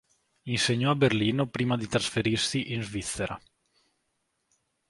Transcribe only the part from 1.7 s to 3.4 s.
di trasferirsi in Svizzera.